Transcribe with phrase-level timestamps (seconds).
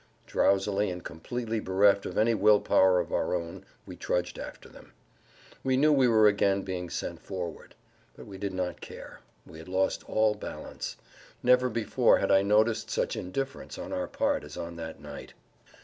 [0.25, 4.93] Drowsily and completely bereft of any will power of our own we trudged after them.
[5.63, 7.75] We knew we were again being sent forward.
[8.17, 10.95] But we did not care; we had lost all balance.
[11.43, 15.35] Never before had I noticed such indifference on our part as on that night.